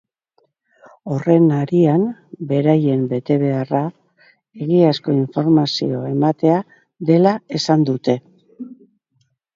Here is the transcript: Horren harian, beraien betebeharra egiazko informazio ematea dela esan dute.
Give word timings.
Horren 1.15 1.43
harian, 1.57 2.05
beraien 2.51 3.03
betebeharra 3.11 3.81
egiazko 4.67 5.15
informazio 5.19 6.01
ematea 6.15 6.59
dela 7.11 7.37
esan 7.61 7.85
dute. 7.91 8.21